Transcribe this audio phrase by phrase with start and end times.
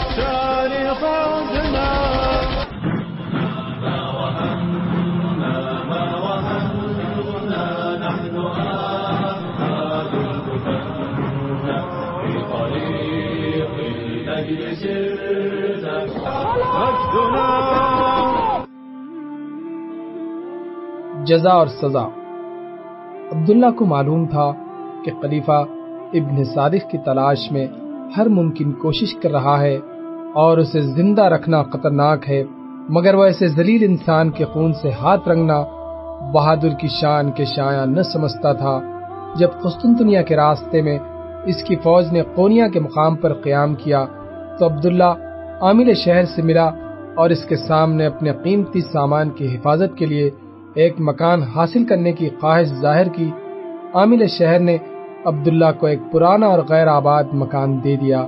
[0.00, 1.94] عدنا
[21.24, 22.08] جزا اور سزا۔
[23.32, 24.52] عبداللہ کو معلوم تھا
[25.04, 25.64] کہ خلیفہ
[26.14, 27.66] ابن صادق کی تلاش میں
[28.16, 29.78] ہر ممکن کوشش کر رہا ہے۔
[30.34, 32.44] اور اسے زندہ رکھنا خطرناک ہے،
[32.88, 35.64] مگر وہ ایسے ذلیل انسان کے خون سے ہاتھ رنگنا
[36.32, 38.80] بہادر کی شان کے شایع نہ سمجھتا تھا۔
[39.36, 40.98] جب قسطنطنیہ کے راستے میں
[41.46, 44.04] اس کی فوج نے قونیا کے مقام پر قیام کیا،
[44.58, 45.12] تو عبداللہ
[45.60, 46.70] عامل شہر سے ملا
[47.16, 50.30] اور اس کے سامنے اپنے قیمتی سامان کی حفاظت کے لیے
[50.74, 53.30] ایک مکان حاصل کرنے کی خواہش ظاہر کی۔
[53.94, 54.76] عامل شہر نے
[55.24, 58.26] عبداللہ کو ایک پرانا اور غیر آباد مکان دے دیا۔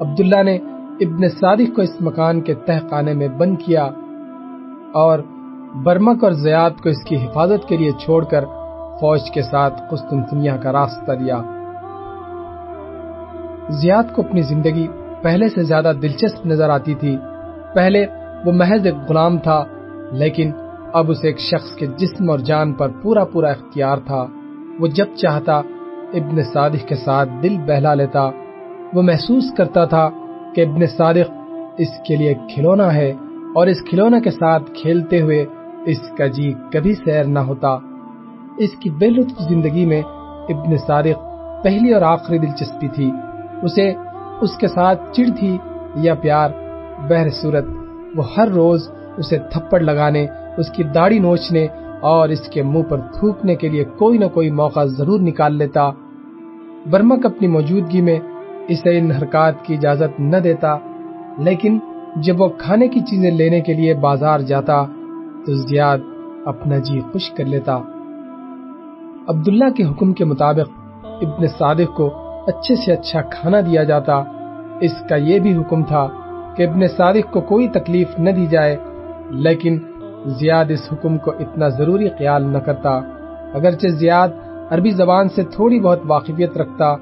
[0.00, 0.58] عبداللہ نے
[1.00, 3.84] ابن صادق کو اس مکان کے تہ خانے میں بند کیا
[4.94, 5.18] اور
[5.84, 8.44] برمک اور زیاد کو اس کی حفاظت کے لیے چھوڑ کر
[9.00, 11.42] فوج کے ساتھ قسطنطنیہ کا راستہ دیا
[13.68, 14.86] زیاد کو اپنی زندگی
[15.22, 17.16] پہلے سے زیادہ دلچسپ نظر آتی تھی۔
[17.74, 18.06] پہلے
[18.44, 19.64] وہ محض ایک غلام تھا،
[20.12, 20.52] لیکن
[20.92, 24.26] اب اسے ایک شخص کے جسم اور جان پر پورا پورا اختیار تھا۔
[24.80, 25.56] وہ جب چاہتا
[26.12, 28.30] ابن صادق کے ساتھ دل بہلا لیتا،
[28.94, 30.10] وہ محسوس کرتا تھا
[30.54, 31.30] کہ ابن صادق
[31.78, 33.12] اس کے لیے کھلونا ہے
[33.54, 35.46] اور اس کھلونا کے ساتھ کھیلتے ہوئے
[35.86, 37.78] اس کا جی کبھی سیر نہ ہوتا۔
[38.58, 40.02] اس کی بے لطف زندگی میں
[40.48, 41.18] ابن صادق
[41.64, 43.10] پہلی اور آخری دلچسپی تھی۔
[43.62, 43.92] اسے
[44.40, 45.58] اس کے ساتھ چڑ تھی
[45.94, 46.50] یا پیار
[47.08, 47.64] بہر صورت
[48.16, 50.26] وہ ہر روز اسے تھپڑ لگانے،
[50.58, 51.66] اس کی داڑھی نوچنے
[52.00, 55.90] اور اس کے منہ پر تھوکنے کے لیے کوئی نہ کوئی موقع ضرور نکال لیتا۔
[56.90, 58.18] برمک اپنی موجودگی میں
[58.70, 60.76] اسے ان حرکات کی اجازت نہ دیتا،
[61.38, 61.78] لیکن
[62.16, 64.82] جب وہ کھانے کی چیزیں لینے کے لیے بازار جاتا
[65.46, 65.98] تو زیاد
[66.46, 67.78] اپنا جی خوش کر لیتا۔
[69.28, 70.68] عبداللہ کے حکم کے مطابق
[71.22, 72.06] ابن صادق کو
[72.46, 74.22] اچھے سے اچھا کھانا دیا جاتا۔
[74.80, 76.06] اس کا یہ بھی حکم تھا
[76.56, 78.76] کہ ابن صادق کو کوئی تکلیف نہ دی جائے،
[79.30, 79.78] لیکن
[80.40, 82.98] زیاد اس حکم کو اتنا ضروری خیال نہ کرتا۔
[83.54, 84.28] اگرچہ زیاد
[84.70, 86.94] عربی زبان سے تھوڑی بہت واقفیت رکھتا،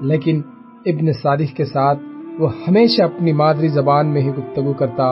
[0.00, 0.40] لیکن
[0.86, 1.98] ابن صادق کے ساتھ
[2.38, 5.04] وہ ہمیشہ اپنی مادری زبان میں ہی گفتگو کرتا۔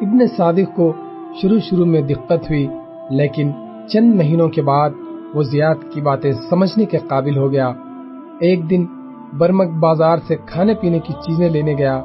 [0.00, 0.92] ابن صادق کو
[1.42, 2.66] شروع شروع میں دقت ہوئی،
[3.10, 3.50] لیکن
[3.88, 4.90] چند مہینوں کے بعد
[5.34, 7.72] وہ زیاد کی باتیں سمجھنے کے قابل ہو گیا۔
[8.40, 8.86] ایک دن
[9.38, 12.00] برمک بازار سے کھانے پینے کی چیزیں لینے گیا۔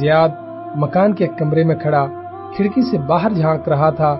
[0.00, 0.28] زیاد
[0.76, 2.06] مکان کے کمرے میں کھڑا،
[2.56, 4.16] کھڑکی سے باہر جھانک رہا تھا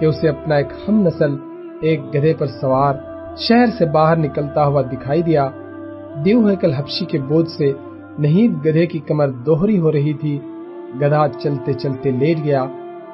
[0.00, 1.36] کہ اسے اپنا ایک ہم نسل،
[1.80, 2.94] ایک گدھے پر سوار
[3.36, 5.48] شہر سے باہر نکلتا ہوا دکھائی دیا۔
[6.24, 7.72] دیو ہیکل حبشی کے بوجھ سے
[8.18, 10.38] نہیں گدھے کی کمر دوہری ہو رہی تھی۔
[11.00, 12.62] گدھا چلتے چلتے لیٹ گیا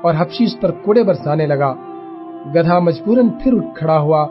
[0.03, 1.73] اور حبشی اس پر کوڑے برسانے لگا۔
[2.55, 4.23] گدھا مجبوراً پھر اٹھ کھڑا ہوا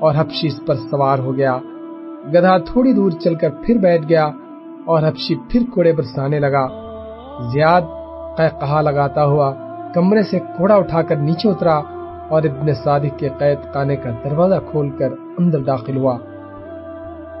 [0.00, 1.58] اور حبشی اس پر سوار ہو گیا۔
[2.34, 4.26] گدھا تھوڑی دور چل کر پھر بیٹھ گیا
[4.84, 6.66] اور حبشی پھر کوڑے برسانے لگا۔
[7.52, 7.82] زیاد
[8.60, 9.52] کہا لگاتا ہوا
[9.94, 11.76] کمرے سے کوڑا اٹھا کر نیچے اترا
[12.32, 16.16] اور ابن صادق کے قید خانے کا دروازہ کھول کر اندر داخل ہوا۔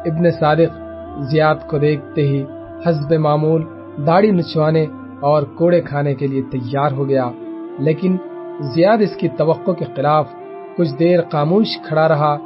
[0.06, 0.80] ابن صادق
[1.18, 2.44] زیاد کو دیکھتے ہی
[2.86, 3.64] حسب معمول
[4.06, 4.86] داڑھی نچوانے
[5.20, 7.30] اور کوڑے کھانے کے لیے تیار ہو گیا،
[7.78, 8.16] لیکن
[8.60, 10.28] زیاد اس کی توقع کے خلاف
[10.76, 12.36] کچھ دیر خاموش کھڑا رہا۔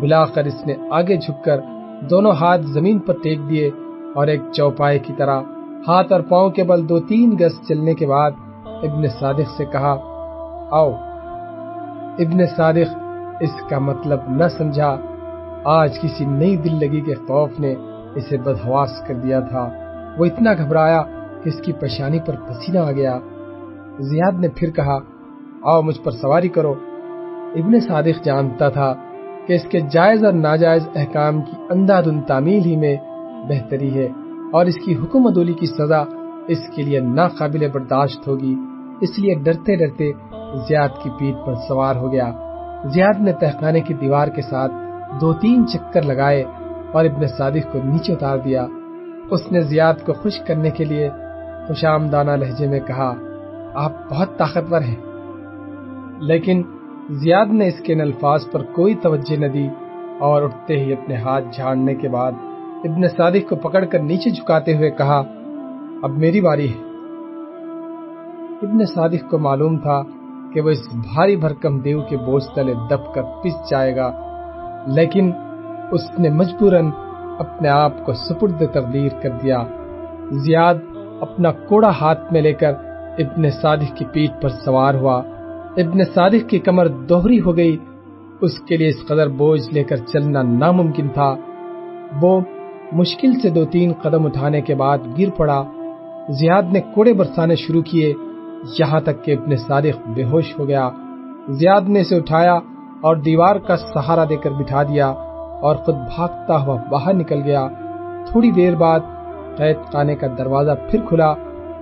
[0.00, 1.60] بلا کر اس نے آگے جھک کر
[2.10, 3.70] دونوں ہاتھ زمین پر ٹیک دیے
[4.14, 5.40] اور ایک چوپائے کی طرح
[5.88, 8.30] ہاتھ اور پاؤں کے بل دو تین گز چلنے کے بعد
[8.64, 9.96] ابن صادق سے کہا،
[10.70, 10.92] آؤ۔
[12.18, 12.96] ابن صادق
[13.40, 14.96] اس کا مطلب نہ سمجھا۔
[15.68, 17.74] آج کسی نئی دل لگی کے خوف نے
[18.14, 19.70] اسے بدہواس کر دیا تھا۔
[20.18, 21.02] وہ اتنا گھبرایا
[21.42, 23.18] کہ اس کی پریشانی پر پسینہ آ گیا۔
[23.98, 24.98] زیاد نے پھر کہا،
[25.62, 26.74] آؤ مجھ پر سواری کرو۔
[27.54, 28.94] ابن صادق جانتا تھا
[29.46, 32.96] کہ اس کے جائز اور ناجائز احکام کی اندھا دن تعمیل ہی میں
[33.48, 34.08] بہتری ہے
[34.52, 36.02] اور اس کی حکم عدولی کی سزا
[36.48, 38.54] اس کے لیے ناقابل برداشت ہوگی۔
[39.00, 40.12] اس لیے ڈرتے ڈرتے
[40.68, 42.32] زیاد کی پیٹ پر سوار ہو گیا۔
[42.84, 44.72] زیاد نے تہخانے کی دیوار کے ساتھ
[45.20, 46.44] دو تین چکر لگائے
[46.92, 48.66] اور ابن صادق کو نیچے اتار دیا۔
[49.30, 51.10] اس نے زیاد کو خوش کرنے کے لیے
[51.68, 53.14] خوش آمدانہ لہجے میں کہا،
[53.74, 54.96] آپ بہت طاقتور ہیں۔
[56.20, 56.62] لیکن
[57.10, 59.68] زیاد نے اس کے ان الفاظ پر کوئی توجہ نہ دی
[60.18, 62.32] اور اٹھتے ہی اپنے ہاتھ جھاڑنے کے بعد
[62.84, 65.22] ابن صادق کو پکڑ کر نیچے جھکاتے ہوئے کہا،
[66.02, 66.78] اب میری باری ہے۔
[68.62, 70.02] ابن صادق کو معلوم تھا
[70.52, 74.25] کہ وہ اس بھاری بھرکم دیو کے بوجھ تلے دب کر پس جائے گا۔
[74.86, 75.32] لیکن
[75.92, 76.90] اس نے مجبوراً
[77.38, 79.64] اپنے آپ کو سپرد تبدیل کر دیا۔
[80.30, 80.74] زیاد
[81.20, 82.72] اپنا کوڑا ہاتھ میں لے کر
[83.18, 85.22] ابن صادق کی پیٹ پر سوار ہوا۔
[85.76, 87.76] ابن صادق کی کمر دوہری ہو گئی۔
[88.40, 91.34] اس کے لیے اس قدر بوجھ لے کر چلنا ناممکن تھا۔
[92.22, 92.40] وہ
[92.92, 95.62] مشکل سے دو تین قدم اٹھانے کے بعد گر پڑا۔
[96.28, 98.14] زیاد نے کوڑے برسانے شروع کیے۔
[98.78, 100.90] یہاں تک کہ ابن صادق بے ہوش ہو گیا۔
[101.48, 102.58] زیاد نے اسے اٹھایا۔
[103.02, 105.08] اور دیوار کا سہارا دے کر بٹھا دیا
[105.60, 107.68] اور خود بھاگتا ہوا باہر نکل گیا۔
[108.26, 109.00] تھوڑی دیر بعد
[109.56, 111.34] قید خانے کا دروازہ پھر کھلا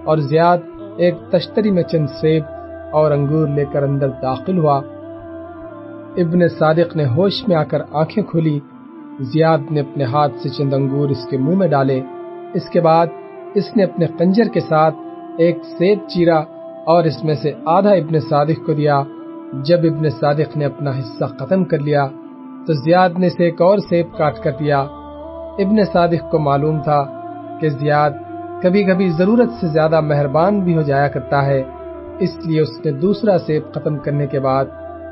[0.05, 0.59] اور زیاد
[0.97, 2.43] ایک تشتری میں چند سیب
[2.93, 4.81] اور انگور لے کر اندر داخل ہوا۔
[6.17, 8.61] ابن صادق نے ہوش میں آ کر آنکھیں کھولی۔
[9.21, 12.01] زیاد نے اپنے ہاتھ سے چند انگور اس کے منہ میں ڈالے۔
[12.55, 13.07] اس کے بعد
[13.55, 14.95] اس نے اپنے کنجر کے ساتھ
[15.39, 16.39] ایک سیب چیرا
[16.87, 19.03] اور اس میں سے آدھا ابن صادق کو دیا۔
[19.63, 22.07] جب ابن صادق نے اپنا حصہ ختم کر لیا
[22.67, 24.81] تو زیاد نے اسے ایک اور سیب کاٹ کر دیا۔
[25.59, 27.05] ابن صادق کو معلوم تھا
[27.61, 28.11] کہ زیاد
[28.63, 31.63] کبھی کبھی ضرورت سے زیادہ مہربان بھی ہو جایا کرتا ہے،
[32.19, 34.65] اس لیے اس نے دوسرا سیب ختم کرنے کے بعد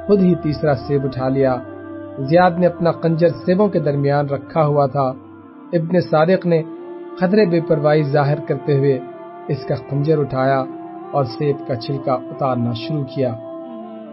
[0.06, 1.56] خود ہی تیسرا سیب اٹھا لیا۔
[2.18, 5.12] زیاد نے اپنا کنجر سیبوں کے درمیان رکھا ہوا تھا۔
[5.72, 6.62] ابن صادق نے
[7.20, 8.98] خطرے بے پرواہی ظاہر کرتے ہوئے
[9.48, 10.64] اس کا کنجر اٹھایا
[11.12, 13.34] اور سیب کا چھلکا اتارنا شروع کیا۔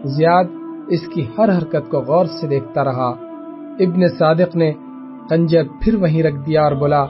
[0.04, 0.44] زیاد
[0.88, 3.14] اس کی ہر حرکت کو غور سے دیکھتا رہا۔
[3.80, 4.72] ابن صادق نے
[5.30, 7.06] کنجر پھر وہیں رکھ دیا اور بولا،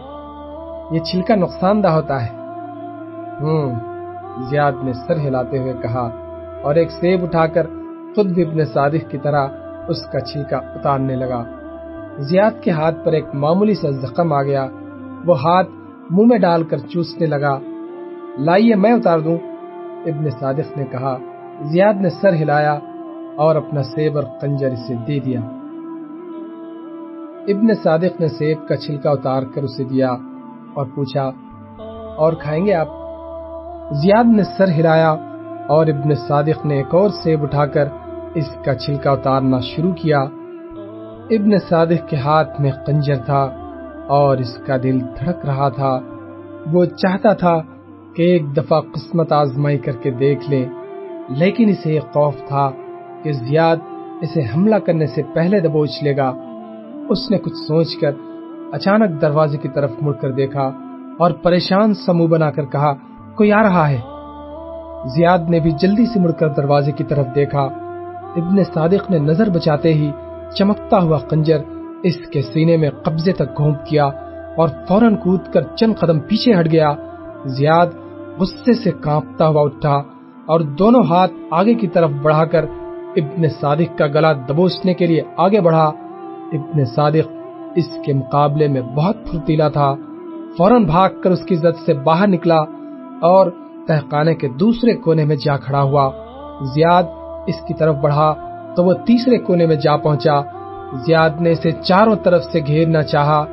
[0.91, 2.37] یہ چھلکا نقصان دہ ہوتا ہے۔
[3.41, 3.75] ہوں،
[4.51, 6.11] زیاد نے سر ہلاتے ہوئے کہا
[6.63, 7.67] اور ایک سیب اٹھا کر
[8.15, 9.49] خود بھی ابن صادق کی طرح
[9.89, 11.45] اس کا چھلکا اتارنے لگا۔
[12.19, 14.67] زیاد کے ہاتھ پر ایک معمولی سا زخم آ گیا۔
[15.27, 15.69] وہ ہاتھ
[16.11, 17.59] منہ میں ڈال کر چوسنے لگا۔
[18.39, 19.39] لائیے، میں اتار دوں۔
[20.07, 21.19] ابن صادق نے کہا
[21.61, 22.79] زیاد نے سر ہلایا
[23.37, 25.41] اور اپنا سیب اور کنجر اسے دے دیا۔
[27.49, 30.11] ابن صادق نے سیب کا چھلکا اتار کر اسے دیا
[30.75, 31.31] اور پوچھا،
[32.17, 32.89] اور کھائیں گے آپ؟
[33.91, 35.11] زیاد نے سر ہلایا
[35.69, 37.89] اور ابن صادق نے ایک اور سیب اٹھا کر
[38.35, 40.21] اس کا چھلکا اتارنا شروع کیا۔
[41.31, 43.49] ابن صادق کے ہاتھ میں کنجر تھا
[44.09, 45.99] اور اس کا دل دھڑک رہا تھا۔
[46.73, 47.61] وہ چاہتا تھا
[48.17, 50.67] کہ ایک دفعہ قسمت آزمائی کر کے دیکھ لے۔
[51.31, 52.71] لیکن اسے ایک خوف تھا
[53.23, 53.77] کہ زیاد
[54.23, 56.32] اسے حملہ کرنے سے پہلے دبوچ لے گا۔
[57.09, 58.11] اس نے کچھ سوچ کر
[58.73, 60.71] اچانک دروازے کی طرف مڑ کر دیکھا
[61.19, 62.94] اور پریشان سمو بنا کر کہا،
[63.35, 64.00] کوئی آ رہا ہے؟
[65.09, 67.62] زیاد نے بھی جلدی سے مڑ کر دروازے کی طرف دیکھا۔
[68.37, 70.11] ابن صادق نے نظر بچاتے ہی
[70.59, 71.59] چمکتا ہوا کنجر
[72.03, 74.06] اس کے سینے میں قبضے تک گھونپ کیا
[74.56, 76.94] اور فوراً کود کر چند قدم پیچھے ہٹ گیا۔
[77.44, 77.87] زیاد
[78.38, 80.03] غصے سے کانپتا ہوا اٹھا۔
[80.47, 82.65] اور دونوں ہاتھ آگے کی طرف بڑھا کر
[83.17, 85.91] ابن صادق کا گلا دبوچنے کے لیے آگے بڑھا۔
[86.53, 87.29] ابن صادق
[87.77, 89.95] اس کے مقابلے میں بہت پھرتیلا تھا۔
[90.57, 92.59] فوراً بھاگ کر اس کی زد سے باہر نکلا
[93.23, 93.51] اور
[93.87, 96.11] تہخانے کے دوسرے کونے میں جا کھڑا ہوا۔
[96.75, 97.03] زیاد
[97.47, 98.35] اس کی طرف بڑھا
[98.77, 100.41] تو وہ تیسرے کونے میں جا پہنچا۔
[101.07, 103.45] زیاد نے اسے چاروں طرف سے گھیرنا چاہا،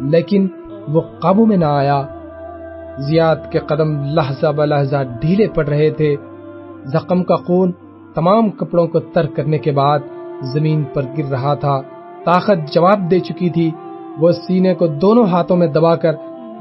[0.00, 0.46] لیکن
[0.88, 2.02] وہ قابو میں نہ آیا۔
[2.98, 6.16] زیاد کے قدم لہجہ بلحظہ ڈھیلے پڑ رہے تھے۔
[6.84, 7.72] زخم کا خون
[8.14, 9.98] تمام کپڑوں کو تر کرنے کے بعد
[10.42, 11.80] زمین پر گر رہا تھا۔
[12.24, 13.70] طاقت جواب دے چکی تھی۔
[14.18, 16.12] وہ سینے کو دونوں ہاتھوں میں دبا کر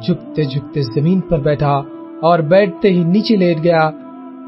[0.02, 1.82] جھکتے جھکتے زمین پر بیٹھا
[2.22, 3.90] اور بیٹھتے ہی نیچے لیٹ گیا۔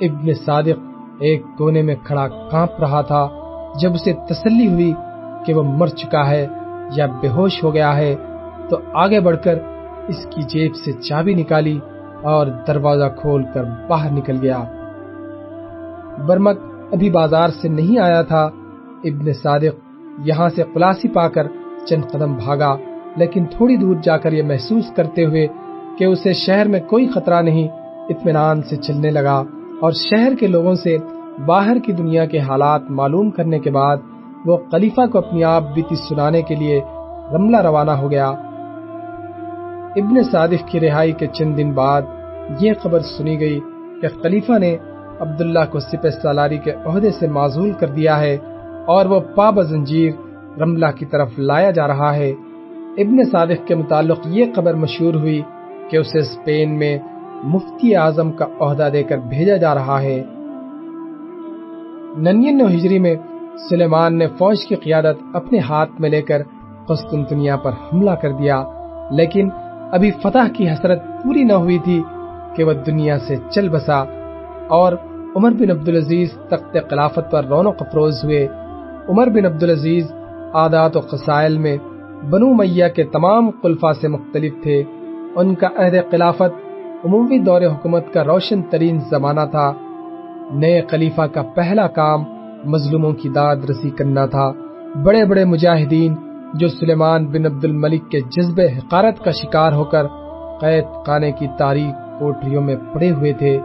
[0.02, 0.80] ابن صادق
[1.20, 3.28] ایک کونے میں کھڑا کانپ رہا تھا۔
[3.82, 4.94] جب اسے تسلی ہوئی
[5.46, 6.48] کہ وہ مر چکا ہے
[6.96, 8.16] یا بے ہوش ہو گیا ہے
[8.70, 9.56] تو آگے بڑھ کر
[10.08, 11.80] اس کی جیب سے چابی نکالی
[12.24, 14.64] اور دروازہ کھول کر باہر نکل گیا۔
[16.28, 16.58] برمک
[16.92, 18.50] ابھی بازار سے نہیں آیا تھا۔
[19.04, 19.76] ابن صادق
[20.26, 21.48] یہاں سے خلاصی پا کر
[21.88, 22.76] چند قدم بھاگا،
[23.16, 25.48] لیکن تھوڑی دور جا کر یہ محسوس کرتے ہوئے
[25.98, 27.68] کہ اسے شہر میں کوئی خطرہ نہیں،
[28.10, 29.44] اطمینان سے چلنے لگا
[29.82, 30.98] اور شہر کے لوگوں سے
[31.46, 33.98] باہر کی دنیا کے حالات معلوم کرنے کے بعد
[34.46, 36.82] وہ خلیفہ کو اپنی آپ بیتی سنانے کے لیے
[37.34, 38.32] رملہ روانہ ہو گیا۔
[39.98, 42.02] ابن صادق کی رہائی کے چند دن بعد
[42.60, 43.60] یہ خبر سنی گئی
[44.02, 44.78] کہ خلیفہ نے
[45.20, 48.38] عبداللہ کو سپہ سالاری کے عہدے سے معذول کر دیا ہے
[48.88, 50.12] اور وہ پاب زنجیر
[50.60, 52.30] رملہ کی طرف لایا جا رہا ہے۔
[52.98, 55.42] ابن صادق کے متعلق یہ خبر مشہور ہوئی
[55.90, 56.98] کہ اسے اسپین میں
[57.44, 60.24] مفتی اعظم کا عہدہ دے کر بھیجا جا رہا ہے۔
[62.18, 63.16] ننین ہجری میں
[63.70, 66.42] سلیمان نے فوج کی قیادت اپنے ہاتھ میں لے کر
[66.88, 68.64] قسطنطنیہ پر حملہ کر دیا،
[69.12, 69.50] لیکن
[69.92, 72.04] ابھی فتح کی حسرت پوری نہ ہوئی تھی
[72.56, 74.04] کہ وہ دنیا سے چل بسا
[74.68, 74.94] اور
[75.36, 78.48] عمر بن عبدالعزیز تخت خلافت پر رونق افروز ہوئے۔
[79.10, 80.12] عمر بن عبدالعزیز
[80.54, 81.78] عادات و قسائل میں
[82.30, 84.84] بنو میہ کے تمام خلفا سے مختلف تھے۔
[85.36, 86.52] ان کا عہد خلافت
[87.06, 89.74] عمومی دور حکومت کا روشن ترین زمانہ تھا۔
[90.54, 92.24] نئے خلیفہ کا پہلا کام
[92.66, 94.52] مظلوموں کی داد رسی کرنا تھا۔
[95.04, 96.16] بڑے بڑے مجاہدین
[96.54, 100.08] جو سلیمان بن عبد الملک کے جذب حقارت کا شکار ہو کر
[100.62, 103.60] قید خانے کی تاریخ کوٹریوں میں پڑے ہوئے تھے،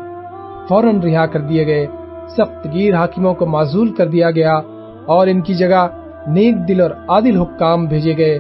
[0.68, 1.86] فوراً رہا کر دیے گئے،
[2.28, 4.60] سخت گیر حاکموں کو معذول کر دیا گیا
[5.06, 5.86] اور ان کی جگہ
[6.26, 8.38] نیک دل اور عادل حکام بھیجے گئے۔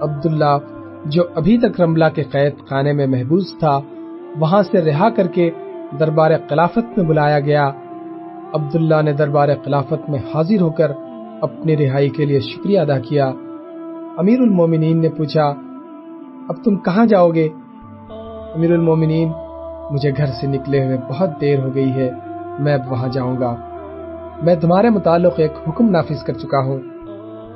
[0.00, 0.58] عبداللہ،
[1.04, 3.80] جو ابھی تک رملہ کے قید خانے میں محبوس تھا،
[4.38, 5.50] وہاں سے رہا کر کے
[6.00, 7.70] دربار خلافت میں بلایا گیا۔
[8.54, 10.90] عبداللہ نے دربار خلافت میں حاضر ہو کر
[11.42, 13.32] اپنی رہائی کے لیے شکریہ ادا کیا۔
[14.20, 15.42] امیر المومنین نے پوچھا،
[16.48, 17.48] اب تم کہاں جاؤ گے؟
[18.54, 19.32] امیر المومنین
[19.90, 22.10] مجھے گھر سے نکلے ہوئے بہت دیر ہو گئی ہے،
[22.58, 23.56] میں اب وہاں جاؤں گا۔
[24.42, 26.78] میں تمہارے متعلق ایک حکم نافذ کر چکا ہوں۔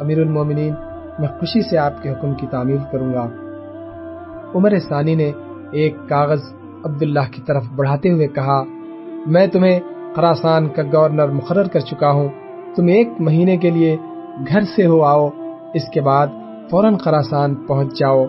[0.00, 0.74] امیر المومنین
[1.18, 3.28] میں خوشی سے آپ کے حکم کی تعمیل کروں گا۔
[4.54, 5.32] عمر ثانی نے
[5.72, 6.40] ایک کاغذ
[6.84, 8.62] عبداللہ کی طرف بڑھاتے ہوئے کہا،
[9.26, 9.80] میں تمہیں
[10.16, 12.28] خراسان کا گورنر مقرر کر چکا ہوں۔
[12.76, 13.96] تم ایک مہینے کے لیے
[14.48, 15.28] گھر سے ہو آؤ،
[15.74, 16.26] اس کے بعد
[16.70, 18.24] فوراً خراسان پہنچ جاؤ۔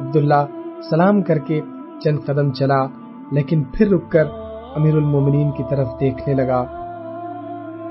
[0.00, 0.46] عبداللہ
[0.90, 1.60] سلام کر کے
[2.04, 2.86] چند قدم چلا،
[3.32, 4.24] لیکن پھر رک کر
[4.74, 6.64] امیر المومنین کی طرف دیکھنے لگا۔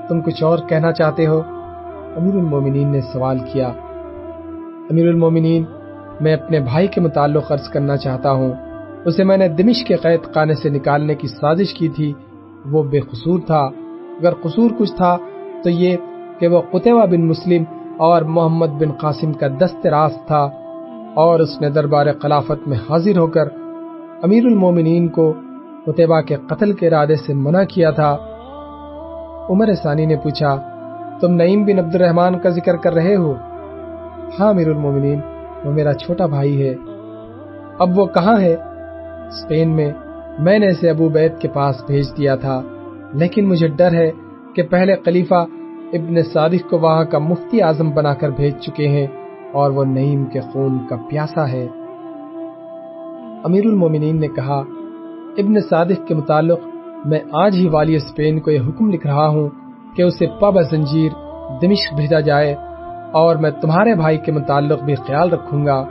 [0.08, 1.42] تم کچھ اور کہنا چاہتے ہو؟
[2.16, 3.68] امیر المومنین نے سوال کیا۔
[4.90, 5.64] امیر المومنین
[6.20, 8.52] میں اپنے بھائی کے متعلق عرض کرنا چاہتا ہوں۔
[9.04, 12.12] اسے میں نے دمش کے قید خانے سے نکالنے کی سازش کی تھی۔
[12.70, 13.60] وہ بے قصور تھا۔
[14.18, 15.16] اگر قصور کچھ تھا،
[15.64, 15.96] تو یہ
[16.38, 17.64] کہ وہ قطبہ بن مسلم
[18.02, 20.48] اور محمد بن قاسم کا دست راست تھا
[21.14, 23.48] اور اس نے دربار خلافت میں حاضر ہو کر
[24.22, 25.32] امیر المومنین کو
[25.86, 28.16] قطبہ کے قتل کے ارادے سے منع کیا تھا۔
[29.50, 30.56] عمر ثانی نے پوچھا،
[31.20, 33.34] تم نعیم بن عبد الرحمان کا ذکر کر رہے ہو؟
[34.38, 35.20] ہاں امیر المومنین،
[35.64, 36.74] وہ میرا چھوٹا بھائی ہے۔
[37.78, 38.56] اب وہ کہاں ہے؟
[39.26, 39.92] اسپین میں
[40.38, 42.60] میں نے اسے ابو بیت کے پاس بھیج دیا تھا،
[43.12, 44.10] لیکن مجھے ڈر ہے
[44.54, 45.44] کہ پہلے خلیفہ
[45.92, 49.06] ابن صادق کو وہاں کا مفتی اعظم بنا کر بھیج چکے ہیں
[49.52, 51.68] اور وہ نعیم کے خون کا پیاسا ہے۔
[53.44, 54.62] امیر المومنین نے کہا،
[55.38, 56.60] ابن صادق کے متعلق
[57.04, 59.48] میں آج ہی والی اسپین کو یہ حکم لکھ رہا ہوں
[59.96, 61.12] کہ اسے پب زنجیر،
[61.62, 62.54] دمشق بھیجا جائے
[63.12, 65.84] اور میں تمہارے بھائی کے متعلق بھی خیال رکھوں گا۔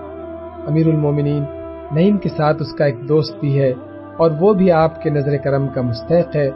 [0.68, 1.44] امیر المومنین
[1.92, 3.74] نعیم کے ساتھ اس کا ایک دوست بھی ہے
[4.18, 6.50] اور وہ بھی آپ کے نظر کرم کا مستحق ہے۔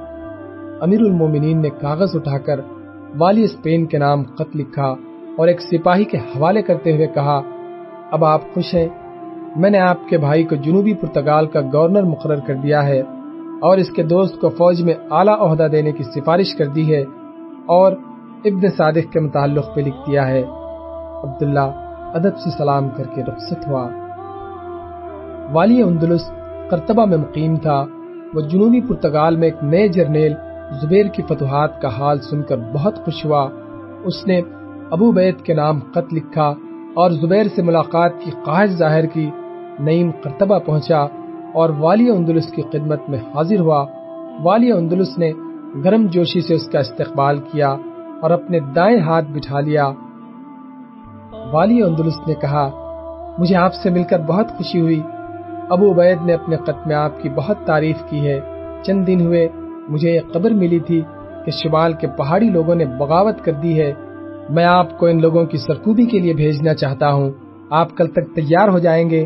[0.81, 2.59] امیر المومنین نے کاغذ اٹھا کر
[3.17, 4.95] والی اسپین کے نام خط لکھا
[5.37, 7.41] اور ایک سپاہی کے حوالے کرتے ہوئے کہا،
[8.11, 8.87] اب آپ خوش ہیں،
[9.55, 12.99] میں نے آپ کے بھائی کو جنوبی پرتگال کا گورنر مقرر کر دیا ہے
[13.61, 17.01] اور اس کے دوست کو فوج میں اعلیٰ عہدہ دینے کی سفارش کر دی ہے
[17.65, 17.91] اور
[18.45, 20.43] ابن صادق کے متعلق پہ لکھ دیا ہے۔
[21.23, 21.69] عبداللہ
[22.13, 23.89] ادب سے سلام کر کے رخصت ہوا۔
[25.51, 26.31] والی اندلس
[26.69, 27.85] کرتبہ میں مقیم تھا۔
[28.33, 30.33] وہ جنوبی پرتگال میں ایک نئے جرنیل
[30.71, 33.49] زبیر کی فتوحات کا حال سن کر بہت خوش ہوا۔
[34.03, 34.41] اس نے
[34.91, 36.53] ابو بیت کے نام خط لکھا
[36.93, 39.29] اور زبیر سے ملاقات کی خواہش ظاہر کی۔
[39.79, 40.99] نعیم کرتبہ پہنچا
[41.53, 43.85] اور والی اندلس کی خدمت میں حاضر ہوا۔
[44.43, 45.31] والی اندلس نے
[45.83, 47.75] گرم جوشی سے اس کا استقبال کیا
[48.21, 49.91] اور اپنے دائیں ہاتھ بٹھا لیا۔
[51.51, 52.69] والی اندلس نے کہا،
[53.37, 55.01] مجھے آپ سے مل کر بہت خوشی ہوئی۔
[55.69, 58.39] ابو عبید نے اپنے قط میں آپ کی بہت تعریف کی ہے۔
[58.83, 59.47] چند دن ہوئے
[59.89, 61.01] مجھے یہ خبر ملی تھی
[61.45, 63.93] کہ شمال کے پہاڑی لوگوں نے بغاوت کر دی ہے۔
[64.49, 67.31] میں آپ کو ان لوگوں کی سرکوبی کے لیے بھیجنا چاہتا ہوں۔
[67.69, 69.25] آپ کل تک تیار ہو جائیں گے۔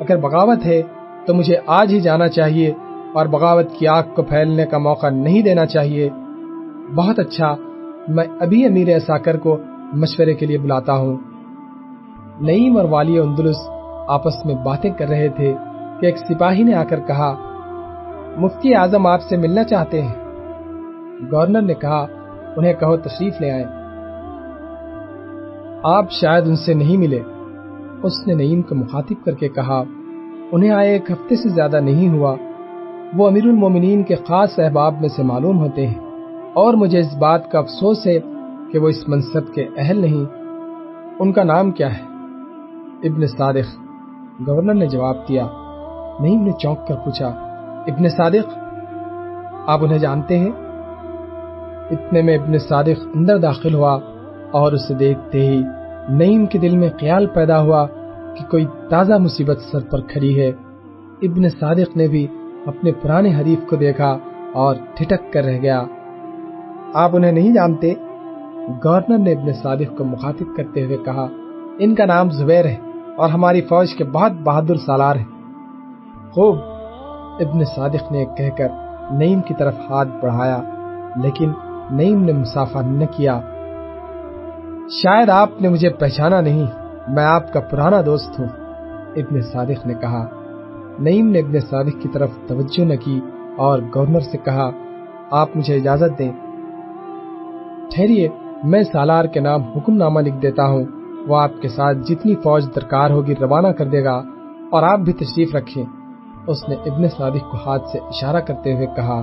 [0.00, 0.82] اگر بغاوت ہے
[1.26, 2.72] تو مجھے آج ہی جانا چاہیے
[3.14, 6.10] اور بغاوت کی آگ کو پھیلنے کا موقع نہیں دینا چاہیے۔
[6.94, 7.54] بہت اچھا۔
[8.08, 9.56] میں ابھی امیر اساکر کو
[9.92, 11.16] مشورے کے لیے بلاتا ہوں۔
[12.40, 13.56] نعیم اور والی اندلس
[14.08, 15.54] آپس میں باتیں کر رہے تھے
[16.00, 17.49] کہ ایک سپاہی نے آ کر کہا
[18.40, 20.14] مفتی اعظم آپ سے ملنا چاہتے ہیں۔
[21.32, 22.06] گورنر نے کہا،
[22.56, 23.64] انہیں کہو تشریف لے آئے۔
[25.82, 27.20] آپ شاید ان سے نہیں ملے۔
[28.02, 29.82] اس نے نعیم کو مخاطب کر کے کہا،
[30.52, 32.36] انہیں آئے ایک ہفتے سے زیادہ نہیں ہوا۔
[33.16, 36.00] وہ امیر المومنین کے خاص احباب میں سے معلوم ہوتے ہیں۔
[36.52, 38.18] اور مجھے اس بات کا افسوس ہے
[38.72, 40.24] کہ وہ اس منصب کے اہل نہیں۔
[41.18, 42.02] ان کا نام کیا ہے؟
[43.08, 43.80] ابن صادق۔
[44.48, 45.46] گورنر نے جواب دیا،
[46.20, 47.46] نعیم نے چونک کر پوچھا
[47.86, 48.58] ابن صادق،
[49.66, 50.50] آپ انہیں جانتے ہیں؟
[51.90, 53.98] اتنے میں ابن صادق اندر داخل ہوا
[54.50, 55.62] اور اسے دیکھتے ہی
[56.08, 57.86] نعیم کے دل میں خیال پیدا ہوا
[58.36, 60.48] کہ کوئی تازہ مصیبت سر پر کھڑی ہے۔
[61.22, 62.26] ابن صادق نے بھی
[62.66, 64.18] اپنے پرانے حریف کو دیکھا
[64.52, 65.82] اور ٹھٹک کر رہ گیا۔
[66.94, 67.94] آپ انہیں نہیں جانتے؟
[68.84, 71.26] گورنر نے ابن صادق کو مخاطب کرتے ہوئے کہا،
[71.78, 72.76] ان کا نام زبیر ہے
[73.16, 75.42] اور ہماری فوج کے بہت بہادر سالار ہیں۔
[76.30, 76.56] خوب!
[77.40, 78.68] ابن صادق نے کہہ کر
[79.10, 80.62] نعیم کی طرف ہاتھ بڑھایا،
[81.16, 81.52] لیکن
[81.90, 83.40] نعیم نے مسافہ نہ کیا۔
[84.90, 86.66] شاید آپ نے مجھے پہچانا نہیں،
[87.08, 88.46] میں آپ کا پرانا دوست ہوں،
[89.16, 90.26] ابن صادق نے کہا۔
[90.98, 93.20] نعیم نے ابن صادق کی طرف توجہ نہ کی
[93.56, 94.70] اور گورنر سے کہا،
[95.30, 96.32] آپ مجھے اجازت دیں۔
[97.94, 98.28] ٹھہریے،
[98.64, 100.84] میں سالار کے نام حکم نامہ لکھ دیتا ہوں،
[101.28, 104.22] وہ آپ کے ساتھ جتنی فوج درکار ہوگی روانہ کر دے گا
[104.70, 105.84] اور آپ بھی تشریف رکھیں۔
[106.46, 109.18] اس نے ابن صادق کو ہاتھ سے اشارہ کرتے ہوئے کہا،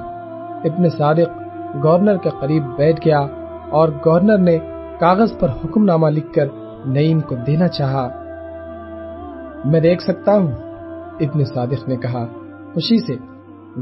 [0.64, 1.42] ابن صادق
[1.84, 3.26] گورنر کے قریب بیٹھ گیا
[3.70, 4.58] اور گورنر نے
[5.00, 6.46] کاغذ پر حکم نامہ لکھ کر
[6.86, 8.10] نعیم کو دینا چاہا۔
[9.66, 10.52] میں دیکھ سکتا ہوں،
[11.20, 12.26] ابن صادق نے کہا۔
[12.74, 13.16] خوشی سے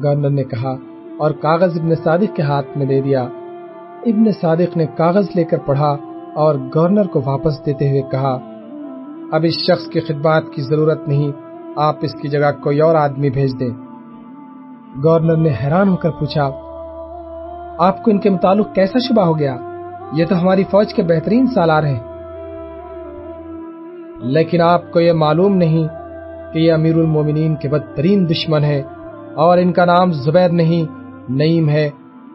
[0.03, 0.75] گورنر نے کہا
[1.17, 3.23] اور کاغذ ابن صادق کے ہاتھ میں دے دیا۔
[4.05, 5.97] ابن صادق نے کاغذ لے کر پڑھا
[6.35, 8.39] اور گورنر کو واپس دیتے ہوئے کہا،
[9.31, 11.44] اب اس شخص کی خدمات کی ضرورت نہیں
[11.75, 13.69] آپ اس کی جگہ کوئی اور آدمی بھیج دیں۔
[15.03, 16.45] گورنر نے حیران ہو کر پوچھا،
[17.79, 19.57] آپ کو ان کے متعلق کیسا شبہ ہو گیا؟
[20.13, 21.99] یہ تو ہماری فوج کے بہترین سالار ہیں۔
[24.19, 25.87] لیکن آپ کو یہ معلوم نہیں
[26.53, 28.83] کہ یہ امیر المومنین کے بدترین دشمن ہے
[29.35, 30.91] اور ان کا نام زبیر نہیں،
[31.31, 31.89] نعیم ہے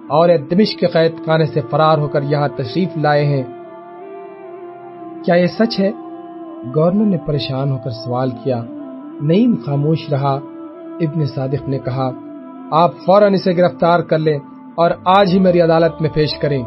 [0.08, 3.42] اور یہ دمش کے قید خانے سے فرار ہو کر یہاں تشریف لائے ہیں۔
[5.24, 5.90] کیا یہ سچ ہے؟
[6.76, 8.64] گورنر نے پریشان ہو کر سوال کیا۔
[9.22, 10.40] نعیم خاموش رہا۔
[11.00, 12.10] ابن صادق نے کہا،
[12.70, 14.38] آپ فوراً اسے گرفتار کر لیں
[14.74, 16.64] اور آج ہی میری عدالت میں پیش کریں۔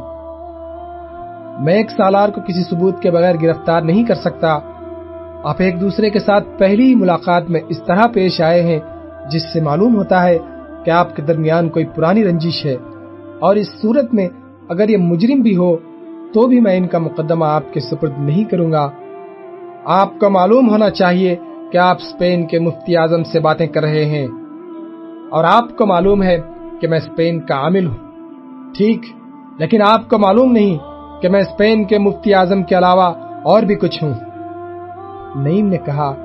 [1.60, 4.60] میں ایک سالار کو کسی ثبوت کے بغیر گرفتار نہیں کر سکتا۔
[5.44, 8.80] آپ ایک دوسرے کے ساتھ پہلی ملاقات میں اس طرح پیش آئے ہیں،
[9.32, 10.38] جس سے معلوم ہوتا ہے
[10.86, 12.76] کہ آپ کے درمیان کوئی پرانی رنجش ہے۔
[13.40, 14.30] اور اس صورت میں
[14.70, 15.78] اگر یہ مجرم بھی ہو،
[16.34, 18.90] تو بھی میں ان کا مقدمہ آپ کے سپرد نہیں کروں گا۔
[19.86, 21.36] آپ کو معلوم ہونا چاہیے
[21.74, 24.28] کہ آپ اسپین کے مفتی اعظم سے باتیں کر رہے ہیں۔
[25.30, 26.38] اور آپ کو معلوم ہے
[26.82, 27.98] کہ میں اسپین کا عامل ہوں۔
[28.78, 29.02] ٹھیک،
[29.58, 30.78] لیکن آپ کو معلوم نہیں
[31.22, 34.14] کہ میں اسپین کے مفتی اعظم کے علاوہ اور بھی کچھ ہوں۔
[35.36, 36.16] نعیم نے کہا،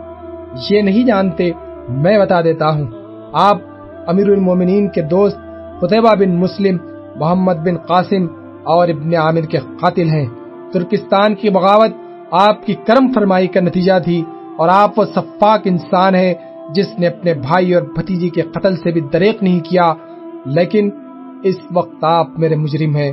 [0.70, 1.50] یہ نہیں جانتے،
[1.88, 2.87] میں بتا دیتا ہوں۔
[3.32, 3.58] آپ
[4.06, 5.38] امیر المومنین کے دوست
[5.80, 6.76] قطبہ بن مسلم،
[7.16, 8.26] محمد بن قاسم
[8.64, 10.26] اور ابن عامر کے قاتل ہیں۔
[10.72, 11.90] ترکستان کی بغاوت
[12.30, 14.24] آپ کی کرم فرمائی کا نتیجہ تھی۔
[14.58, 16.34] اور آپ وہ صفاق انسان ہیں
[16.74, 19.94] جس نے اپنے بھائی اور بھتیجی کے قتل سے بھی دریک نہیں کیا،
[20.46, 20.90] لیکن
[21.42, 23.12] اس وقت آپ میرے مجرم ہیں۔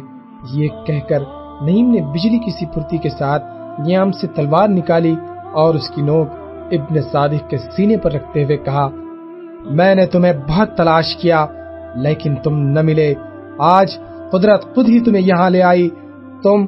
[0.53, 1.19] یہ کہہ کر
[1.61, 3.43] نعیم نے بجلی کی سی پھرتی کے ساتھ
[3.87, 5.15] نیام سے تلوار نکالی
[5.53, 6.27] اور اس کی نوک
[6.71, 8.89] ابن صادق کے سینے پر رکھتے ہوئے کہا،
[9.65, 11.45] میں نے تمہیں بہت تلاش کیا،
[11.95, 13.13] لیکن تم نہ ملے۔
[13.59, 13.99] آج
[14.31, 15.89] قدرت خود ہی تمہیں یہاں لے آئی۔
[16.43, 16.65] تم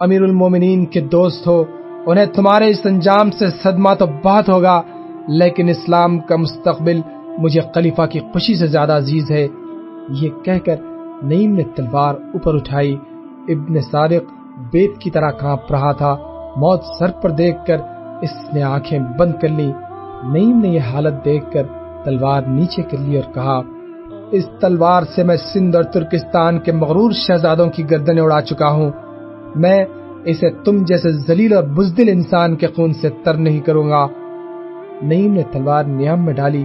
[0.00, 1.64] امیر المومنین کے دوست ہو۔
[2.06, 4.82] انہیں تمہارے اس انجام سے صدمہ تو بہت ہوگا،
[5.28, 7.00] لیکن اسلام کا مستقبل
[7.38, 9.46] مجھے خلیفہ کی خوشی سے زیادہ عزیز ہے۔
[10.08, 10.76] یہ کہہ کر
[11.22, 12.96] نعیم نے تلوار اوپر اٹھائی۔
[13.48, 14.32] ابن صادق
[14.72, 16.16] بیت کی طرح کانپ رہا تھا۔
[16.56, 17.76] موت سر پر دیکھ کر
[18.22, 19.72] اس نے آنکھیں بند کر لی
[20.24, 21.62] نعیم نے یہ حالت دیکھ کر
[22.04, 23.60] تلوار نیچے کر لی اور کہا،
[24.30, 28.90] اس تلوار سے میں سندھ اور ترکستان کے مغرور شہزادوں کی گردنیں اڑا چکا ہوں۔
[29.54, 29.84] میں
[30.24, 34.06] اسے تم جیسے ذلیل اور بزدل انسان کے خون سے تر نہیں کروں گا۔
[35.02, 36.64] نعیم نے تلوار نیام میں ڈالی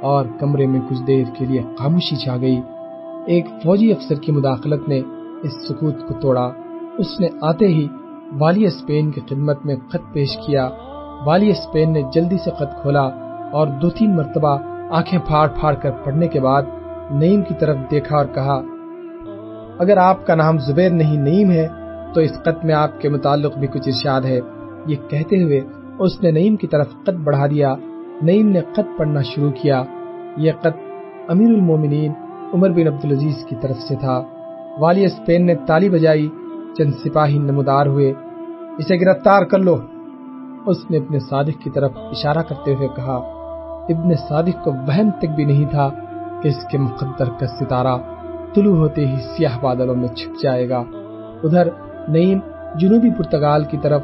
[0.00, 2.60] اور کمرے میں کچھ دیر کے لیے خاموشی چھا گئی۔
[3.26, 5.00] ایک فوجی افسر کی مداخلت نے
[5.42, 6.50] اس سکوت کو توڑا۔
[6.98, 7.88] اس نے آتے ہی
[8.38, 10.68] والی اسپین کی خدمت میں خط پیش کیا۔
[11.26, 13.08] والی اسپین نے جلدی سے خط کھولا
[13.52, 14.58] اور دو تین مرتبہ
[14.90, 16.62] آنکھیں پھاڑ پھاڑ کر پڑھنے کے بعد
[17.10, 18.62] نعیم کی طرف دیکھا اور کہا،
[19.78, 21.68] اگر آپ کا نام زبیر نہیں نعیم ہے
[22.14, 24.40] تو اس خط میں آپ کے متعلق بھی کچھ ارشاد ہے۔
[24.86, 25.60] یہ کہتے ہوئے
[25.98, 27.74] اس نے نعیم کی طرف خط بڑھا دیا۔
[28.22, 29.82] نعیم نے خط پڑھنا شروع کیا۔
[30.36, 30.76] یہ خط
[31.28, 32.12] امیر المومنین
[32.54, 34.22] عمر بن عبدالعزیز کی طرف سے تھا۔
[34.78, 36.28] والی اسپین نے تالی بجائی۔
[36.78, 38.12] چند سپاہی نمودار ہوئے۔
[38.78, 39.76] اسے گرفتار کر لو۔
[40.66, 43.14] اس نے اپنے صادق کی طرف اشارہ کرتے ہوئے کہا،
[43.88, 45.90] ابن صادق کو وہم تک بھی نہیں تھا
[46.42, 47.96] کہ اس کے مقدر کا ستارہ
[48.54, 50.82] طلوع ہوتے ہی سیاہ بادلوں میں چھپ جائے گا۔
[51.44, 51.68] ادھر
[52.08, 52.38] نعیم
[52.74, 54.02] جنوبی پرتگال کی طرف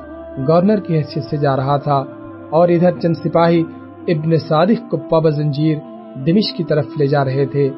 [0.49, 2.05] گورنر کی حیثیت سے جا رہا تھا
[2.51, 3.63] اور ادھر چند سپاہی
[4.09, 5.79] ابن صادق کو پب زنجیر
[6.27, 7.71] دمش کی طرف لے جا رہے تھے۔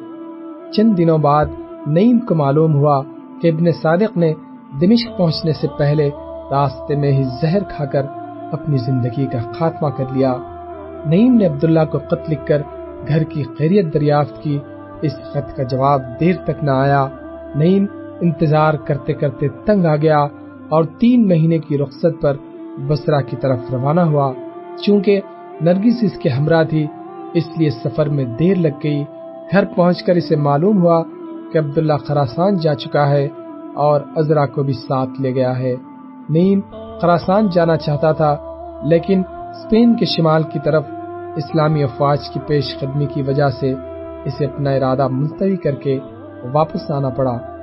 [0.71, 1.45] چند دنوں بعد
[1.87, 3.01] نعیم کو معلوم ہوا
[3.41, 4.33] کہ ابن صادق نے
[4.81, 6.09] دمشق پہنچنے سے پہلے
[6.51, 8.05] راستے میں ہی زہر کھا کر
[8.51, 10.35] اپنی زندگی کا خاتمہ کر لیا۔
[11.05, 12.61] نعیم نے عبداللہ کو خط لکھ کر
[13.07, 14.59] گھر کی خیریت دریافت کی،
[15.01, 17.07] اس خط کا جواب دیر تک نہ آیا۔
[17.55, 17.85] نعیم
[18.21, 20.19] انتظار کرتے کرتے تنگ آ گیا
[20.69, 22.37] اور تین مہینے کی رخصت پر
[22.87, 24.33] بسرا کی طرف روانہ ہوا۔
[24.85, 25.21] چونکہ
[25.61, 26.87] نرگس اس کے ہمراہ تھی،
[27.33, 29.03] اس لیے سفر میں دیر لگ گئی۔
[29.51, 31.03] گھر پہنچ کر اسے معلوم ہوا
[31.53, 33.27] کہ عبداللہ خراسان جا چکا ہے
[33.75, 35.75] اور ازرا کو بھی ساتھ لے گیا ہے۔
[36.29, 36.59] نیم
[37.01, 38.37] خراسان جانا چاہتا تھا،
[38.83, 40.83] لیکن اسپین کے شمال کی طرف
[41.35, 43.73] اسلامی افواج کی پیش قدمی کی وجہ سے
[44.25, 45.99] اسے اپنا ارادہ ملتوی کر کے
[46.53, 47.56] واپس آنا پڑا۔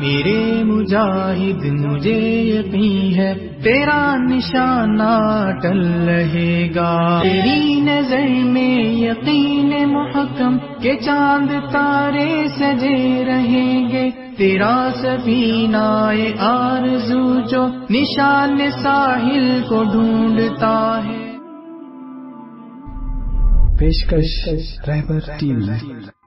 [0.00, 10.58] میرے مجاہد، مجھے یقین ہے، تیرا نشانہ ٹل رہے گا۔ تیری نظر میں یقین محکم
[10.58, 21.32] کے چاند تارے سجے رہیں گے۔ تیرا سفینہ آرزو جو نشان ساحل کو ڈھونڈتا ہے۔
[23.78, 24.48] پیشکش
[24.88, 25.58] رہبر ٹیم